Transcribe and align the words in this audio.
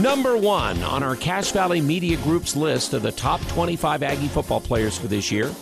Number 0.00 0.36
one 0.36 0.80
on 0.84 1.02
our 1.02 1.16
Cache 1.16 1.50
Valley 1.50 1.80
Media 1.80 2.16
Group's 2.18 2.54
list 2.54 2.94
of 2.94 3.02
the 3.02 3.10
top 3.10 3.40
25 3.48 4.04
Aggie 4.04 4.28
football 4.28 4.60
players 4.60 4.96
for 4.96 5.08
this 5.08 5.32
year. 5.32 5.52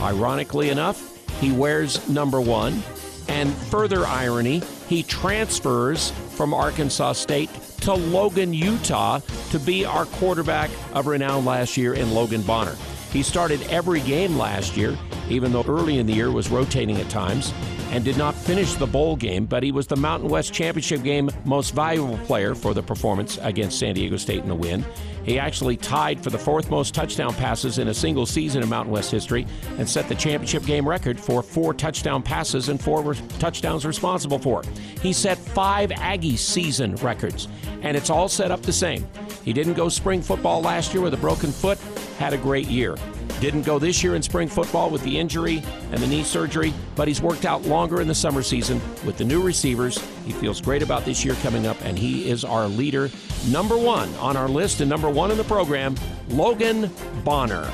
Ironically 0.00 0.70
enough, 0.70 1.20
he 1.38 1.52
wears 1.52 2.08
number 2.08 2.40
one. 2.40 2.82
And 3.28 3.52
further 3.52 4.06
irony, 4.06 4.62
he 4.88 5.02
transfers 5.02 6.12
from 6.30 6.54
Arkansas 6.54 7.12
State 7.12 7.50
to 7.82 7.92
Logan, 7.92 8.54
Utah 8.54 9.20
to 9.50 9.58
be 9.58 9.84
our 9.84 10.06
quarterback 10.06 10.70
of 10.94 11.06
renown 11.06 11.44
last 11.44 11.76
year 11.76 11.92
in 11.92 12.14
Logan 12.14 12.40
Bonner. 12.40 12.76
He 13.12 13.22
started 13.22 13.60
every 13.64 14.00
game 14.00 14.38
last 14.38 14.78
year, 14.78 14.96
even 15.28 15.52
though 15.52 15.64
early 15.68 15.98
in 15.98 16.06
the 16.06 16.14
year 16.14 16.30
was 16.30 16.48
rotating 16.48 16.96
at 17.02 17.10
times 17.10 17.52
and 17.94 18.04
did 18.04 18.18
not 18.18 18.34
finish 18.34 18.74
the 18.74 18.86
bowl 18.86 19.14
game, 19.14 19.46
but 19.46 19.62
he 19.62 19.70
was 19.70 19.86
the 19.86 19.94
Mountain 19.94 20.28
West 20.28 20.52
Championship 20.52 21.04
game 21.04 21.30
most 21.44 21.76
valuable 21.76 22.18
player 22.26 22.56
for 22.56 22.74
the 22.74 22.82
performance 22.82 23.38
against 23.40 23.78
San 23.78 23.94
Diego 23.94 24.16
State 24.16 24.42
in 24.42 24.48
the 24.48 24.54
win. 24.54 24.84
He 25.22 25.38
actually 25.38 25.76
tied 25.76 26.20
for 26.20 26.30
the 26.30 26.38
fourth 26.38 26.70
most 26.70 26.92
touchdown 26.92 27.32
passes 27.34 27.78
in 27.78 27.86
a 27.86 27.94
single 27.94 28.26
season 28.26 28.64
in 28.64 28.68
Mountain 28.68 28.92
West 28.92 29.12
history 29.12 29.46
and 29.78 29.88
set 29.88 30.08
the 30.08 30.14
championship 30.16 30.66
game 30.66 30.88
record 30.88 31.20
for 31.20 31.40
four 31.40 31.72
touchdown 31.72 32.20
passes 32.20 32.68
and 32.68 32.82
four 32.82 33.00
re- 33.00 33.16
touchdowns 33.38 33.86
responsible 33.86 34.40
for. 34.40 34.64
He 35.00 35.12
set 35.12 35.38
five 35.38 35.92
Aggie 35.92 36.36
season 36.36 36.96
records, 36.96 37.46
and 37.82 37.96
it's 37.96 38.10
all 38.10 38.28
set 38.28 38.50
up 38.50 38.62
the 38.62 38.72
same. 38.72 39.06
He 39.44 39.52
didn't 39.52 39.74
go 39.74 39.88
spring 39.88 40.20
football 40.20 40.60
last 40.60 40.92
year 40.92 41.02
with 41.02 41.14
a 41.14 41.18
broken 41.18 41.52
foot, 41.52 41.78
had 42.18 42.32
a 42.32 42.38
great 42.38 42.66
year. 42.66 42.96
Didn't 43.40 43.62
go 43.62 43.78
this 43.78 44.02
year 44.02 44.14
in 44.14 44.22
spring 44.22 44.48
football 44.48 44.90
with 44.90 45.02
the 45.02 45.18
injury 45.18 45.62
and 45.90 46.00
the 46.00 46.06
knee 46.06 46.22
surgery, 46.22 46.72
but 46.94 47.08
he's 47.08 47.20
worked 47.20 47.44
out 47.44 47.62
longer 47.62 48.00
in 48.00 48.08
the 48.08 48.14
summer 48.14 48.42
season 48.42 48.80
with 49.04 49.18
the 49.18 49.24
new 49.24 49.42
receivers. 49.42 49.98
He 50.24 50.32
feels 50.32 50.60
great 50.60 50.82
about 50.82 51.04
this 51.04 51.24
year 51.24 51.34
coming 51.42 51.66
up, 51.66 51.76
and 51.82 51.98
he 51.98 52.30
is 52.30 52.44
our 52.44 52.66
leader. 52.66 53.10
Number 53.48 53.76
one 53.76 54.14
on 54.14 54.36
our 54.36 54.48
list 54.48 54.80
and 54.80 54.88
number 54.88 55.10
one 55.10 55.30
in 55.30 55.36
the 55.36 55.44
program, 55.44 55.96
Logan 56.28 56.90
Bonner. 57.24 57.70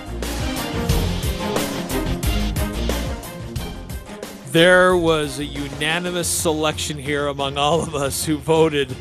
There 4.53 4.97
was 4.97 5.39
a 5.39 5.45
unanimous 5.45 6.27
selection 6.27 6.99
here 6.99 7.29
among 7.29 7.57
all 7.57 7.83
of 7.83 7.95
us 7.95 8.25
who 8.25 8.37
voted 8.37 8.97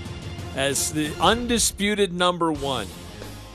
as 0.55 0.93
the 0.93 1.11
undisputed 1.19 2.13
number 2.13 2.51
one, 2.51 2.85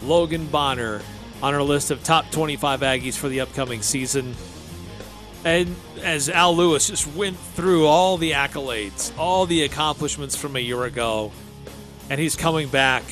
Logan 0.02 0.46
Bonner, 0.46 1.02
on 1.44 1.52
our 1.54 1.62
list 1.62 1.90
of 1.90 2.02
top 2.02 2.30
25 2.30 2.80
Aggies 2.80 3.18
for 3.18 3.28
the 3.28 3.42
upcoming 3.42 3.82
season. 3.82 4.34
And 5.44 5.76
as 6.02 6.30
Al 6.30 6.56
Lewis 6.56 6.88
just 6.88 7.06
went 7.14 7.36
through 7.36 7.84
all 7.84 8.16
the 8.16 8.30
accolades, 8.30 9.12
all 9.18 9.44
the 9.44 9.62
accomplishments 9.64 10.34
from 10.36 10.56
a 10.56 10.58
year 10.58 10.84
ago, 10.84 11.32
and 12.08 12.18
he's 12.18 12.34
coming 12.34 12.68
back 12.68 13.02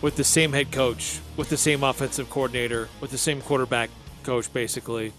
with 0.00 0.16
the 0.16 0.24
same 0.24 0.54
head 0.54 0.72
coach, 0.72 1.20
with 1.36 1.50
the 1.50 1.58
same 1.58 1.84
offensive 1.84 2.30
coordinator, 2.30 2.88
with 3.02 3.10
the 3.10 3.18
same 3.18 3.42
quarterback 3.42 3.90
coach, 4.22 4.50
basically, 4.50 5.12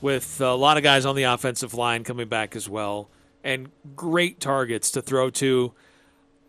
with 0.00 0.40
a 0.40 0.54
lot 0.54 0.76
of 0.76 0.82
guys 0.82 1.06
on 1.06 1.14
the 1.14 1.22
offensive 1.22 1.72
line 1.72 2.02
coming 2.02 2.26
back 2.26 2.56
as 2.56 2.68
well, 2.68 3.08
and 3.44 3.70
great 3.94 4.40
targets 4.40 4.90
to 4.90 5.00
throw 5.00 5.30
to. 5.30 5.72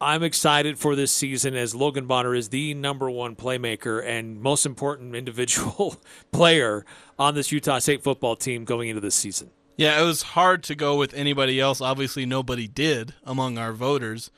I'm 0.02 0.23
excited 0.23 0.80
for 0.80 0.95
this 0.95 1.11
season 1.11 1.55
as 1.55 1.75
Logan 1.75 2.05
Bonner 2.05 2.33
is 2.33 2.50
the 2.50 2.73
number 2.73 3.11
one 3.11 3.36
playmaker 3.36 4.03
and 4.06 4.41
most 4.41 4.66
important 4.66 5.16
individual 5.16 5.97
player 6.31 6.86
on 7.17 7.36
this 7.36 7.52
Utah 7.52 7.80
State 7.80 8.03
football 8.03 8.36
team 8.36 8.64
going 8.64 8.89
into 8.89 9.02
this 9.02 9.16
season. 9.16 9.52
Yeah, 9.75 10.02
it 10.02 10.06
was 10.06 10.22
hard 10.22 10.64
to 10.64 10.75
go 10.75 10.97
with 10.97 11.14
anybody 11.14 11.59
else. 11.59 11.80
Obviously, 11.81 12.25
nobody 12.25 12.67
did 12.67 13.14
among 13.23 13.58
our 13.58 13.72
voters. 13.72 14.30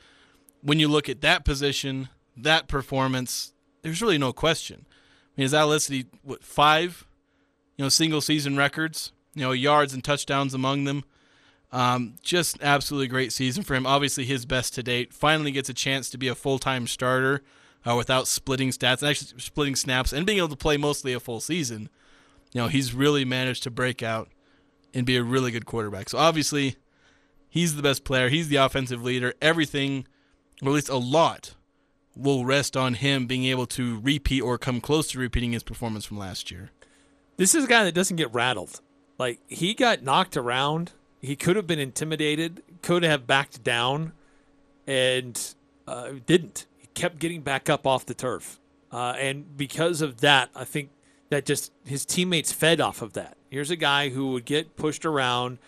When 0.62 0.78
you 0.78 0.88
look 0.88 1.08
at 1.08 1.20
that 1.20 1.44
position, 1.44 2.08
that 2.36 2.68
performance, 2.68 3.52
there's 3.82 4.00
really 4.00 4.18
no 4.18 4.32
question. 4.32 4.86
I 4.86 5.40
mean, 5.40 5.44
is 5.46 5.50
that 5.50 5.62
listed 5.62 6.06
what 6.22 6.44
five, 6.44 7.06
you 7.76 7.84
know, 7.84 7.88
single 7.88 8.20
season 8.20 8.56
records, 8.56 9.12
you 9.34 9.42
know, 9.42 9.52
yards 9.52 9.92
and 9.94 10.02
touchdowns 10.02 10.54
among 10.54 10.84
them. 10.84 11.04
Um, 11.72 12.16
just 12.22 12.58
absolutely 12.62 13.08
great 13.08 13.32
season 13.32 13.62
for 13.62 13.74
him. 13.74 13.86
Obviously, 13.86 14.24
his 14.24 14.44
best 14.44 14.74
to 14.74 14.82
date. 14.82 15.12
Finally 15.12 15.52
gets 15.52 15.70
a 15.70 15.74
chance 15.74 16.10
to 16.10 16.18
be 16.18 16.28
a 16.28 16.34
full 16.34 16.58
time 16.58 16.86
starter 16.86 17.42
uh, 17.88 17.96
without 17.96 18.28
splitting 18.28 18.70
stats 18.70 19.00
and 19.00 19.08
actually 19.08 19.40
splitting 19.40 19.74
snaps 19.74 20.12
and 20.12 20.26
being 20.26 20.38
able 20.38 20.48
to 20.48 20.56
play 20.56 20.76
mostly 20.76 21.12
a 21.12 21.20
full 21.20 21.40
season. 21.40 21.88
You 22.52 22.60
know, 22.60 22.68
he's 22.68 22.94
really 22.94 23.24
managed 23.24 23.62
to 23.62 23.70
break 23.70 24.02
out 24.02 24.28
and 24.92 25.06
be 25.06 25.16
a 25.16 25.22
really 25.22 25.50
good 25.50 25.64
quarterback. 25.64 26.10
So 26.10 26.18
obviously, 26.18 26.76
he's 27.48 27.76
the 27.76 27.82
best 27.82 28.04
player. 28.04 28.28
He's 28.28 28.48
the 28.48 28.56
offensive 28.56 29.02
leader. 29.02 29.32
Everything, 29.40 30.06
or 30.62 30.68
at 30.68 30.74
least 30.74 30.88
a 30.90 30.96
lot, 30.96 31.54
will 32.14 32.44
rest 32.44 32.76
on 32.76 32.94
him 32.94 33.26
being 33.26 33.44
able 33.44 33.66
to 33.66 33.98
repeat 34.00 34.42
or 34.42 34.58
come 34.58 34.82
close 34.82 35.08
to 35.12 35.18
repeating 35.18 35.52
his 35.52 35.62
performance 35.62 36.04
from 36.04 36.18
last 36.18 36.50
year. 36.50 36.70
This 37.38 37.54
is 37.54 37.64
a 37.64 37.68
guy 37.68 37.84
that 37.84 37.94
doesn't 37.94 38.16
get 38.16 38.32
rattled. 38.34 38.82
Like 39.18 39.40
he 39.48 39.72
got 39.72 40.02
knocked 40.02 40.36
around. 40.36 40.92
He 41.22 41.36
could 41.36 41.54
have 41.54 41.68
been 41.68 41.78
intimidated, 41.78 42.62
could 42.82 43.04
have 43.04 43.28
backed 43.28 43.62
down, 43.62 44.12
and 44.88 45.40
uh, 45.86 46.10
didn't. 46.26 46.66
He 46.76 46.88
kept 46.88 47.20
getting 47.20 47.42
back 47.42 47.70
up 47.70 47.86
off 47.86 48.04
the 48.04 48.14
turf. 48.14 48.58
Uh, 48.90 49.14
and 49.18 49.56
because 49.56 50.02
of 50.02 50.20
that, 50.20 50.50
I 50.54 50.64
think 50.64 50.90
that 51.30 51.46
just 51.46 51.72
his 51.86 52.04
teammates 52.04 52.52
fed 52.52 52.80
off 52.80 53.00
of 53.00 53.12
that. 53.14 53.36
Here's 53.50 53.70
a 53.70 53.76
guy 53.76 54.10
who 54.10 54.32
would 54.32 54.44
get 54.44 54.76
pushed 54.76 55.06
around, 55.06 55.58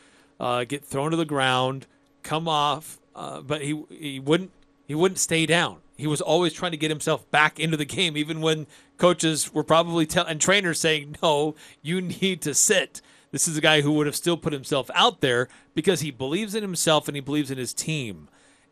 uh, 0.40 0.64
get 0.64 0.84
thrown 0.84 1.12
to 1.12 1.16
the 1.16 1.24
ground, 1.24 1.86
come 2.22 2.48
off, 2.48 2.98
uh, 3.14 3.40
but 3.40 3.62
he 3.62 3.82
he 3.88 4.18
wouldn't 4.18 4.50
he 4.86 4.94
wouldn't 4.94 5.18
stay 5.18 5.46
down. 5.46 5.78
He 5.96 6.08
was 6.08 6.20
always 6.20 6.52
trying 6.52 6.72
to 6.72 6.76
get 6.76 6.90
himself 6.90 7.30
back 7.30 7.60
into 7.60 7.76
the 7.76 7.84
game, 7.84 8.16
even 8.16 8.40
when 8.40 8.66
coaches 8.98 9.54
were 9.54 9.62
probably 9.62 10.04
telling 10.04 10.32
and 10.32 10.40
trainers 10.40 10.80
saying, 10.80 11.16
"No, 11.22 11.54
you 11.80 12.00
need 12.00 12.42
to 12.42 12.54
sit." 12.54 13.00
This 13.34 13.48
is 13.48 13.56
a 13.56 13.60
guy 13.60 13.80
who 13.80 13.90
would 13.94 14.06
have 14.06 14.14
still 14.14 14.36
put 14.36 14.52
himself 14.52 14.88
out 14.94 15.20
there 15.20 15.48
because 15.74 16.02
he 16.02 16.12
believes 16.12 16.54
in 16.54 16.62
himself 16.62 17.08
and 17.08 17.16
he 17.16 17.20
believes 17.20 17.50
in 17.50 17.58
his 17.58 17.74
team, 17.74 18.28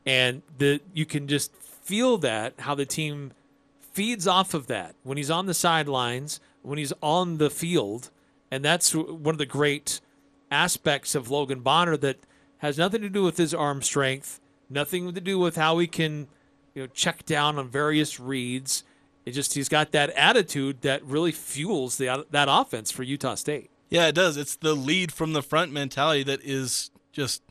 and 0.06 0.42
the 0.56 0.80
you 0.94 1.04
can 1.04 1.26
just 1.26 1.52
feel 1.56 2.16
that 2.18 2.54
how 2.60 2.76
the 2.76 2.86
team 2.86 3.32
feeds 3.80 4.24
off 4.28 4.54
of 4.54 4.68
that 4.68 4.94
when 5.02 5.16
he's 5.16 5.32
on 5.32 5.46
the 5.46 5.52
sidelines, 5.52 6.38
when 6.62 6.78
he's 6.78 6.92
on 7.02 7.38
the 7.38 7.50
field, 7.50 8.12
and 8.52 8.64
that's 8.64 8.94
one 8.94 9.34
of 9.34 9.38
the 9.38 9.46
great 9.46 10.00
aspects 10.48 11.16
of 11.16 11.28
Logan 11.28 11.62
Bonner 11.62 11.96
that 11.96 12.20
has 12.58 12.78
nothing 12.78 13.00
to 13.00 13.08
do 13.08 13.24
with 13.24 13.38
his 13.38 13.52
arm 13.52 13.82
strength, 13.82 14.38
nothing 14.70 15.12
to 15.12 15.20
do 15.20 15.40
with 15.40 15.56
how 15.56 15.76
he 15.78 15.88
can, 15.88 16.28
you 16.72 16.82
know, 16.82 16.88
check 16.94 17.26
down 17.26 17.58
on 17.58 17.68
various 17.68 18.20
reads. 18.20 18.84
It 19.26 19.32
just 19.32 19.54
he's 19.54 19.68
got 19.68 19.90
that 19.90 20.10
attitude 20.10 20.82
that 20.82 21.04
really 21.04 21.32
fuels 21.32 21.96
the 21.96 22.26
that 22.30 22.46
offense 22.48 22.92
for 22.92 23.02
Utah 23.02 23.34
State. 23.34 23.71
Yeah, 23.92 24.06
it 24.06 24.14
does. 24.14 24.38
It's 24.38 24.56
the 24.56 24.72
lead 24.72 25.12
from 25.12 25.34
the 25.34 25.42
front 25.42 25.70
mentality 25.70 26.22
that 26.22 26.40
is 26.42 26.90
just 27.12 27.42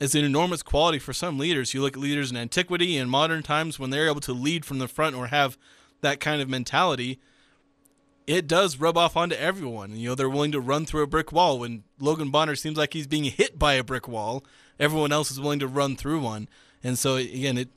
it's 0.00 0.14
an 0.14 0.24
enormous 0.24 0.62
quality 0.62 0.98
for 0.98 1.12
some 1.12 1.38
leaders. 1.38 1.74
You 1.74 1.82
look 1.82 1.94
at 1.94 2.02
leaders 2.02 2.30
in 2.30 2.38
antiquity 2.38 2.96
and 2.96 3.10
modern 3.10 3.42
times 3.42 3.78
when 3.78 3.90
they're 3.90 4.08
able 4.08 4.22
to 4.22 4.32
lead 4.32 4.64
from 4.64 4.78
the 4.78 4.88
front 4.88 5.14
or 5.14 5.26
have 5.26 5.58
that 6.00 6.20
kind 6.20 6.40
of 6.40 6.48
mentality, 6.48 7.20
it 8.26 8.46
does 8.46 8.78
rub 8.78 8.96
off 8.96 9.14
onto 9.14 9.36
everyone. 9.36 9.94
You 9.94 10.08
know, 10.08 10.14
they're 10.14 10.30
willing 10.30 10.52
to 10.52 10.60
run 10.60 10.86
through 10.86 11.02
a 11.02 11.06
brick 11.06 11.32
wall. 11.32 11.58
When 11.58 11.84
Logan 11.98 12.30
Bonner 12.30 12.56
seems 12.56 12.78
like 12.78 12.94
he's 12.94 13.06
being 13.06 13.24
hit 13.24 13.58
by 13.58 13.74
a 13.74 13.84
brick 13.84 14.08
wall, 14.08 14.42
everyone 14.80 15.12
else 15.12 15.30
is 15.30 15.38
willing 15.38 15.58
to 15.58 15.68
run 15.68 15.96
through 15.96 16.20
one. 16.20 16.48
And 16.82 16.98
so 16.98 17.16
again, 17.16 17.58
it 17.58 17.68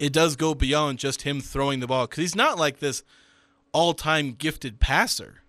it 0.00 0.12
does 0.12 0.34
go 0.34 0.56
beyond 0.56 0.98
just 0.98 1.22
him 1.22 1.40
throwing 1.40 1.78
the 1.78 1.86
ball 1.86 2.08
because 2.08 2.22
he's 2.22 2.34
not 2.34 2.58
like 2.58 2.80
this 2.80 3.04
all-time 3.70 4.32
gifted 4.32 4.80
passer. 4.80 5.42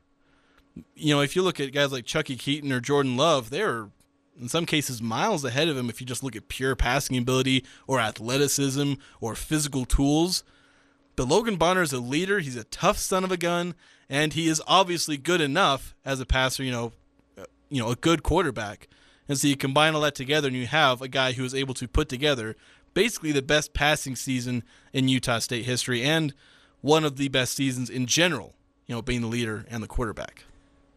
You 0.96 1.16
know, 1.16 1.22
if 1.22 1.36
you 1.36 1.42
look 1.42 1.60
at 1.60 1.72
guys 1.74 1.92
like 1.92 2.06
Chuckie 2.06 2.36
Keeton 2.36 2.72
or 2.72 2.80
Jordan 2.80 3.18
Love, 3.18 3.50
they're 3.50 3.90
in 4.40 4.50
some 4.50 4.66
cases 4.66 5.02
miles 5.02 5.44
ahead 5.44 5.68
of 5.68 5.78
him 5.78 5.90
if 5.90 6.00
you 6.00 6.08
just 6.08 6.24
look 6.24 6.36
at 6.36 6.48
pure 6.48 6.76
passing 6.76 7.18
ability 7.18 7.66
or 7.88 8.00
athleticism 8.00 8.94
or 9.20 9.36
physical 9.36 9.86
tools. 9.86 10.44
But 11.16 11.28
Logan 11.28 11.56
Bonner 11.56 11.82
is 11.82 11.94
a 11.94 12.00
leader. 12.00 12.40
He's 12.40 12.56
a 12.56 12.64
tough 12.66 12.98
son 12.98 13.24
of 13.24 13.32
a 13.32 13.38
gun, 13.38 13.74
and 14.08 14.34
he 14.34 14.48
is 14.48 14.62
obviously 14.68 15.18
good 15.18 15.42
enough 15.42 15.96
as 16.06 16.20
a 16.20 16.26
passer. 16.26 16.64
You 16.64 16.72
know, 16.72 16.92
uh, 17.38 17.46
you 17.70 17.82
know, 17.82 17.90
a 17.90 17.96
good 17.96 18.24
quarterback. 18.24 18.88
And 19.28 19.38
so 19.38 19.48
you 19.48 19.58
combine 19.58 19.96
all 19.96 20.02
that 20.02 20.16
together, 20.16 20.48
and 20.48 20.56
you 20.56 20.68
have 20.68 21.02
a 21.02 21.08
guy 21.08 21.34
who 21.34 21.44
is 21.44 21.56
able 21.56 21.74
to 21.74 21.88
put 21.88 22.08
together 22.08 22.56
basically 22.94 23.32
the 23.32 23.42
best 23.42 23.74
passing 23.74 24.16
season 24.16 24.64
in 24.94 25.08
Utah 25.08 25.40
State 25.40 25.66
history, 25.66 26.04
and 26.04 26.34
one 26.82 27.04
of 27.04 27.18
the 27.18 27.28
best 27.28 27.56
seasons 27.56 27.90
in 27.90 28.06
general. 28.06 28.54
You 28.86 28.96
know, 28.96 29.02
being 29.02 29.22
the 29.22 29.28
leader 29.28 29.66
and 29.70 29.84
the 29.84 29.88
quarterback. 29.88 30.46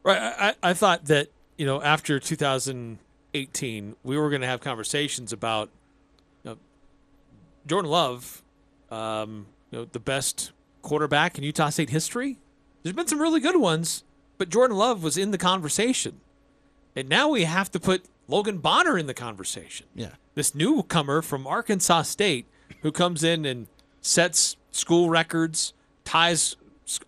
Right. 0.02 0.18
I, 0.18 0.54
I 0.70 0.74
thought 0.74 1.06
that 1.06 1.28
you 1.56 1.66
know 1.66 1.82
after 1.82 2.18
2018, 2.18 3.96
we 4.02 4.18
were 4.18 4.30
going 4.30 4.40
to 4.40 4.46
have 4.46 4.60
conversations 4.60 5.32
about 5.32 5.70
you 6.44 6.50
know, 6.50 6.58
Jordan 7.66 7.90
Love. 7.90 8.42
Um, 8.90 9.46
you 9.70 9.78
know, 9.78 9.84
the 9.84 10.00
best 10.00 10.52
quarterback 10.82 11.38
in 11.38 11.44
Utah 11.44 11.70
State 11.70 11.90
history. 11.90 12.38
There's 12.82 12.96
been 12.96 13.06
some 13.06 13.20
really 13.20 13.40
good 13.40 13.56
ones, 13.56 14.04
but 14.38 14.48
Jordan 14.48 14.76
Love 14.76 15.02
was 15.02 15.16
in 15.16 15.30
the 15.30 15.38
conversation. 15.38 16.20
And 16.96 17.08
now 17.08 17.28
we 17.28 17.44
have 17.44 17.70
to 17.72 17.80
put 17.80 18.06
Logan 18.26 18.58
Bonner 18.58 18.98
in 18.98 19.06
the 19.06 19.14
conversation. 19.14 19.86
Yeah. 19.94 20.14
This 20.34 20.54
newcomer 20.54 21.22
from 21.22 21.46
Arkansas 21.46 22.02
State 22.02 22.46
who 22.82 22.90
comes 22.90 23.22
in 23.22 23.44
and 23.44 23.66
sets 24.00 24.56
school 24.70 25.10
records, 25.10 25.72
ties 26.04 26.56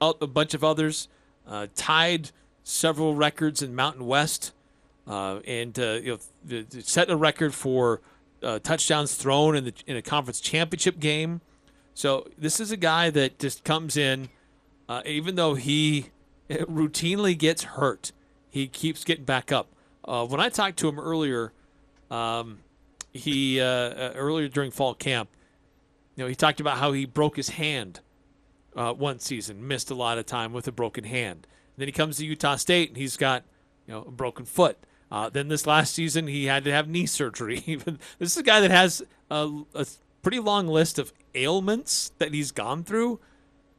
a 0.00 0.26
bunch 0.26 0.54
of 0.54 0.62
others, 0.62 1.08
uh, 1.46 1.66
tied 1.74 2.30
several 2.62 3.14
records 3.14 3.62
in 3.62 3.74
Mountain 3.74 4.06
West, 4.06 4.52
uh, 5.06 5.40
and 5.46 5.78
uh, 5.78 5.98
you 6.02 6.18
know 6.48 6.64
set 6.80 7.10
a 7.10 7.16
record 7.16 7.54
for 7.54 8.00
uh, 8.42 8.58
touchdowns 8.60 9.14
thrown 9.14 9.56
in 9.56 9.64
the 9.64 9.74
in 9.86 9.96
a 9.96 10.02
conference 10.02 10.40
championship 10.40 10.98
game. 10.98 11.40
So 11.94 12.28
this 12.38 12.60
is 12.60 12.70
a 12.70 12.76
guy 12.76 13.10
that 13.10 13.38
just 13.38 13.64
comes 13.64 13.96
in, 13.96 14.28
uh, 14.88 15.02
even 15.04 15.34
though 15.34 15.54
he 15.54 16.06
routinely 16.50 17.36
gets 17.36 17.64
hurt, 17.64 18.12
he 18.48 18.66
keeps 18.66 19.04
getting 19.04 19.24
back 19.24 19.52
up. 19.52 19.68
Uh, 20.04 20.26
when 20.26 20.40
I 20.40 20.48
talked 20.48 20.78
to 20.78 20.88
him 20.88 20.98
earlier, 20.98 21.52
um, 22.10 22.60
he 23.12 23.60
earlier 23.60 24.48
during 24.48 24.70
fall 24.70 24.94
camp, 24.94 25.28
you 26.16 26.24
know, 26.24 26.28
he 26.28 26.34
talked 26.34 26.60
about 26.60 26.78
how 26.78 26.92
he 26.92 27.04
broke 27.04 27.36
his 27.36 27.50
hand 27.50 28.00
uh, 28.76 28.92
one 28.92 29.18
season, 29.18 29.66
missed 29.66 29.90
a 29.90 29.94
lot 29.94 30.18
of 30.18 30.26
time 30.26 30.52
with 30.52 30.66
a 30.68 30.72
broken 30.72 31.04
hand. 31.04 31.46
Then 31.76 31.88
he 31.88 31.92
comes 31.92 32.16
to 32.18 32.26
Utah 32.26 32.56
State 32.56 32.90
and 32.90 32.96
he's 32.96 33.16
got 33.16 33.44
you 33.86 33.94
know 33.94 34.02
a 34.02 34.10
broken 34.10 34.44
foot. 34.44 34.78
Uh, 35.10 35.28
then 35.28 35.48
this 35.48 35.66
last 35.66 35.94
season 35.94 36.26
he 36.26 36.46
had 36.46 36.64
to 36.64 36.72
have 36.72 36.88
knee 36.88 37.06
surgery. 37.06 37.78
This 38.18 38.32
is 38.32 38.36
a 38.36 38.42
guy 38.42 38.60
that 38.60 38.70
has 38.70 39.02
a, 39.30 39.62
a 39.74 39.86
pretty 40.22 40.38
long 40.38 40.68
list 40.68 40.98
of 40.98 41.12
ailments 41.34 42.12
that 42.18 42.32
he's 42.32 42.50
gone 42.50 42.84
through. 42.84 43.20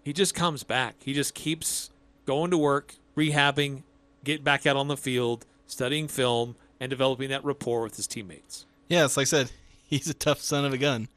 He 0.04 0.14
just 0.14 0.36
comes 0.36 0.64
back. 0.64 0.96
He 1.00 1.14
just 1.14 1.34
keeps 1.34 1.90
going 2.26 2.52
to 2.52 2.58
work, 2.58 2.96
rehabbing, 3.18 3.84
getting 4.24 4.44
back 4.44 4.66
out 4.66 4.76
on 4.76 4.90
the 4.90 4.98
field, 4.98 5.46
studying 5.66 6.08
film, 6.08 6.56
and 6.80 6.90
developing 6.90 7.30
that 7.30 7.44
rapport 7.46 7.82
with 7.82 7.96
his 7.96 8.08
teammates. 8.08 8.66
Yeah, 8.90 9.06
it's 9.06 9.18
like 9.18 9.24
I 9.24 9.26
said, 9.26 9.52
he's 9.88 10.10
a 10.10 10.14
tough 10.14 10.42
son 10.42 10.66
of 10.66 10.74
a 10.74 10.78
gun. 10.78 11.08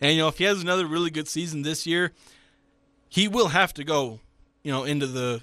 And 0.00 0.12
you 0.12 0.18
know, 0.18 0.28
if 0.28 0.38
he 0.38 0.44
has 0.44 0.60
another 0.60 0.86
really 0.86 1.10
good 1.10 1.28
season 1.28 1.62
this 1.62 1.86
year, 1.86 2.12
he 3.08 3.28
will 3.28 3.48
have 3.48 3.72
to 3.74 3.84
go, 3.84 4.18
you 4.62 4.72
know, 4.72 4.84
into 4.84 5.06
the, 5.06 5.42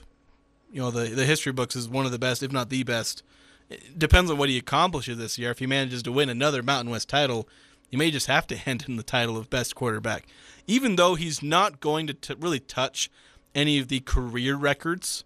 you 0.71 0.81
know, 0.81 0.91
the 0.91 1.09
the 1.09 1.25
history 1.25 1.51
books 1.51 1.75
is 1.75 1.89
one 1.89 2.05
of 2.05 2.11
the 2.11 2.19
best, 2.19 2.43
if 2.43 2.51
not 2.51 2.69
the 2.69 2.83
best. 2.83 3.23
It 3.69 3.97
depends 3.97 4.29
on 4.29 4.37
what 4.37 4.49
he 4.49 4.57
accomplishes 4.57 5.17
this 5.17 5.37
year. 5.37 5.51
If 5.51 5.59
he 5.59 5.67
manages 5.67 6.03
to 6.03 6.11
win 6.11 6.29
another 6.29 6.61
Mountain 6.61 6.91
West 6.91 7.07
title, 7.09 7.47
you 7.89 7.97
may 7.97 8.11
just 8.11 8.27
have 8.27 8.47
to 8.47 8.57
hand 8.57 8.83
him 8.83 8.97
the 8.97 9.03
title 9.03 9.37
of 9.37 9.49
best 9.49 9.75
quarterback, 9.75 10.25
even 10.67 10.95
though 10.95 11.15
he's 11.15 11.41
not 11.41 11.79
going 11.79 12.07
to 12.07 12.13
t- 12.13 12.35
really 12.39 12.59
touch 12.59 13.09
any 13.53 13.79
of 13.79 13.87
the 13.87 13.99
career 14.01 14.55
records 14.55 15.23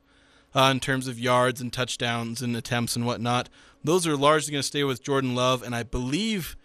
uh, 0.56 0.70
in 0.72 0.80
terms 0.80 1.08
of 1.08 1.20
yards 1.20 1.62
and 1.62 1.72
touchdowns 1.72 2.42
and 2.42 2.56
attempts 2.56 2.96
and 2.96 3.06
whatnot. 3.06 3.50
Those 3.84 4.08
are 4.08 4.18
largely 4.18 4.52
going 4.52 4.64
to 4.64 4.68
stay 4.68 4.84
with 4.84 5.04
Jordan 5.04 5.36
Love, 5.36 5.62
and 5.62 5.76
I 5.76 5.84
believe 5.84 6.56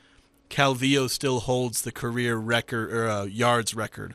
Calvillo 0.49 1.09
still 1.09 1.41
holds 1.41 1.83
the 1.83 1.93
career 1.93 2.37
record 2.37 2.91
or 2.93 3.09
uh, 3.09 3.25
yards 3.25 3.75
record 3.75 4.15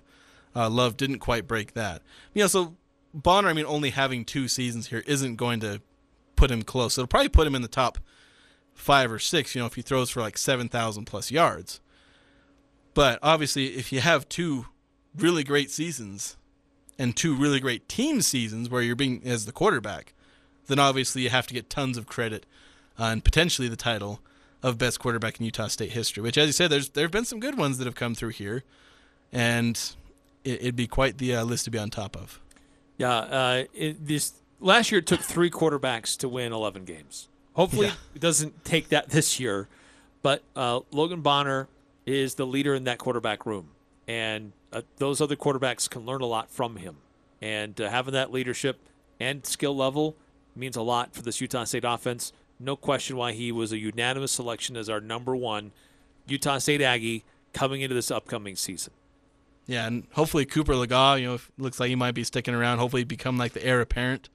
uh, 0.56 0.70
Love 0.70 0.98
didn't 0.98 1.20
quite 1.20 1.48
break 1.48 1.74
that. 1.74 2.02
You 2.34 2.44
know, 2.44 2.48
so 2.48 2.76
Bonner, 3.16 3.48
I 3.48 3.54
mean, 3.54 3.66
only 3.66 3.92
having 3.92 4.26
two 4.26 4.48
seasons 4.50 4.88
here 4.88 5.04
isn't 5.08 5.38
going 5.38 5.62
to 5.62 5.82
put 6.36 6.52
him 6.52 6.64
close. 6.64 6.98
It'll 6.98 7.08
probably 7.08 7.30
put 7.30 7.48
him 7.48 7.56
in 7.56 7.62
the 7.62 7.68
top 7.70 7.98
five 8.74 9.10
or 9.10 9.20
six, 9.20 9.56
you 9.56 9.62
know, 9.62 9.68
if 9.68 9.76
he 9.76 9.82
throws 9.82 10.10
for 10.10 10.20
like 10.20 10.38
7,000 10.38 11.06
plus 11.06 11.32
yards. 11.32 11.80
But 12.94 13.20
obviously, 13.24 13.68
if 13.68 13.92
you 13.94 14.02
have 14.02 14.28
two 14.28 14.68
really 15.16 15.44
great 15.44 15.72
seasons 15.72 16.36
and 17.00 17.16
two 17.16 17.36
really 17.36 17.62
great 17.62 17.88
team 17.88 18.22
seasons 18.22 18.70
where 18.70 18.82
you're 18.82 18.96
being 18.96 19.22
as 19.26 19.46
the 19.46 19.54
quarterback, 19.54 20.14
then 20.68 20.80
obviously 20.80 21.22
you 21.22 21.30
have 21.30 21.48
to 21.48 21.54
get 21.54 21.70
tons 21.70 21.98
of 21.98 22.08
credit 22.08 22.46
and 22.98 23.24
potentially 23.24 23.68
the 23.68 23.76
title 23.76 24.20
of 24.64 24.78
best 24.78 25.00
quarterback 25.00 25.40
in 25.40 25.46
Utah 25.46 25.68
State 25.68 25.92
history. 25.92 26.24
Which, 26.24 26.38
as 26.38 26.48
you 26.48 26.54
said, 26.54 26.70
there's 26.70 26.90
there 26.90 27.06
have 27.06 27.12
been 27.12 27.26
some 27.26 27.40
good 27.40 27.58
ones 27.58 27.78
that 27.78 27.86
have 27.86 27.96
come 27.96 28.16
through 28.16 28.30
here, 28.30 28.64
and 29.32 29.80
it, 30.44 30.64
would 30.64 30.76
be 30.76 30.88
quite 30.88 31.18
the 31.18 31.36
uh, 31.36 31.44
list 31.44 31.66
to 31.66 31.72
be 31.72 31.78
on 31.78 31.90
top 31.90 32.16
of. 32.16 32.40
Yeah, 32.98 33.16
uh, 33.18 33.64
it, 33.74 34.06
this 34.06 34.34
last 34.60 34.92
year 34.92 35.00
it 35.00 35.08
took 35.08 35.22
three 35.22 35.50
quarterbacks 35.50 36.18
to 36.18 36.30
win 36.30 36.54
11 36.54 36.86
games. 36.86 37.28
Hopefully, 37.54 37.88
yeah. 37.88 37.94
it 38.14 38.22
doesn't 38.22 38.66
take 38.66 38.90
that 38.90 39.10
this 39.10 39.40
year. 39.40 39.68
But 40.22 40.44
uh, 40.56 40.82
Logan 40.92 41.22
Bonner 41.22 41.68
is 42.06 42.36
the 42.36 42.46
leader 42.46 42.74
in 42.76 42.86
that 42.86 42.98
quarterback 42.98 43.46
room, 43.46 43.70
and 44.08 44.52
uh, 44.74 44.82
those 44.98 45.22
other 45.22 45.36
quarterbacks 45.36 45.90
can 45.90 46.06
learn 46.06 46.22
a 46.22 46.26
lot 46.26 46.50
from 46.50 46.78
him. 46.78 46.98
And 47.42 47.80
uh, 47.80 47.90
having 47.90 48.14
that 48.14 48.32
leadership 48.32 48.80
and 49.20 49.46
skill 49.46 49.76
level 49.76 50.16
means 50.56 50.76
a 50.76 50.82
lot 50.82 51.14
for 51.14 51.22
this 51.22 51.40
Utah 51.42 51.64
State 51.64 51.84
offense. 51.86 52.34
No 52.60 52.76
question 52.76 53.18
why 53.18 53.34
he 53.34 53.52
was 53.52 53.72
a 53.72 53.78
unanimous 53.78 54.32
selection 54.32 54.78
as 54.78 54.90
our 54.90 55.02
number 55.02 55.36
one 55.36 55.72
Utah 56.28 56.58
State 56.58 56.82
Aggie 56.82 57.24
coming 57.54 57.82
into 57.82 57.94
this 57.94 58.12
upcoming 58.12 58.56
season. 58.56 58.94
Yeah, 59.68 59.88
and 59.88 60.06
hopefully 60.14 60.46
Cooper 60.46 60.74
Legas, 60.74 61.22
you 61.22 61.28
know, 61.28 61.40
looks 61.58 61.80
like 61.80 61.90
he 61.90 61.96
might 61.96 62.14
be 62.14 62.24
sticking 62.24 62.54
around. 62.54 62.78
Hopefully, 62.78 63.04
become 63.04 63.38
like 63.38 63.54
the 63.54 63.66
heir 63.66 63.82
apparent. 63.82 64.30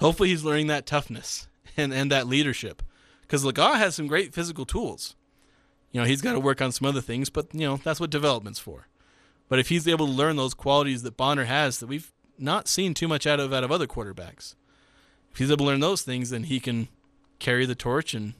Hopefully, 0.00 0.28
he's 0.28 0.44
learning 0.44 0.66
that 0.66 0.86
toughness 0.86 1.48
and 1.76 1.92
and 1.92 2.10
that 2.10 2.26
leadership, 2.26 2.82
because 3.22 3.44
Legas 3.44 3.76
has 3.76 3.94
some 3.94 4.06
great 4.06 4.34
physical 4.34 4.66
tools. 4.66 5.16
You 5.92 6.00
know, 6.00 6.06
he's 6.06 6.22
got 6.22 6.32
to 6.32 6.40
work 6.40 6.60
on 6.60 6.72
some 6.72 6.86
other 6.86 7.00
things, 7.00 7.30
but 7.30 7.54
you 7.54 7.66
know 7.66 7.76
that's 7.78 8.00
what 8.00 8.10
development's 8.10 8.58
for. 8.58 8.88
But 9.48 9.58
if 9.58 9.68
he's 9.68 9.88
able 9.88 10.06
to 10.06 10.12
learn 10.12 10.36
those 10.36 10.54
qualities 10.54 11.02
that 11.02 11.16
Bonner 11.16 11.44
has 11.44 11.78
that 11.78 11.86
we've 11.86 12.12
not 12.38 12.68
seen 12.68 12.94
too 12.94 13.08
much 13.08 13.26
out 13.26 13.40
of 13.40 13.52
out 13.52 13.64
of 13.64 13.72
other 13.72 13.86
quarterbacks, 13.86 14.54
if 15.32 15.38
he's 15.38 15.50
able 15.50 15.64
to 15.64 15.70
learn 15.70 15.80
those 15.80 16.02
things, 16.02 16.30
then 16.30 16.44
he 16.44 16.60
can 16.60 16.88
carry 17.38 17.64
the 17.64 17.74
torch, 17.74 18.12
and 18.12 18.34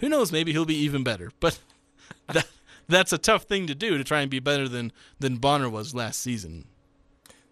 who 0.00 0.08
knows, 0.08 0.30
maybe 0.30 0.52
he'll 0.52 0.64
be 0.64 0.76
even 0.76 1.02
better. 1.02 1.32
But 1.40 1.58
that 2.28 2.46
that's 2.88 3.12
a 3.12 3.18
tough 3.18 3.44
thing 3.44 3.66
to 3.66 3.74
do 3.74 3.98
to 3.98 4.04
try 4.04 4.20
and 4.20 4.30
be 4.30 4.40
better 4.40 4.68
than 4.68 4.92
than 5.18 5.36
Bonner 5.36 5.68
was 5.68 5.94
last 5.94 6.20
season. 6.20 6.66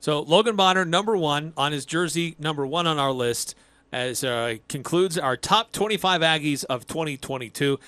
So 0.01 0.21
Logan 0.21 0.57
Bonner, 0.57 0.85
number 0.85 1.17
one 1.17 1.53
on 1.57 1.73
his 1.73 1.87
jersey, 1.87 2.37
number 2.39 2.67
one 2.67 2.87
on 2.87 2.99
our 2.99 3.13
list, 3.13 3.55
as 3.91 4.23
uh, 4.23 4.57
concludes 4.69 5.17
our 5.17 5.37
top 5.37 5.73
25 5.73 6.21
Aggies 6.21 6.65
of 6.65 6.87
2022. 6.87 7.79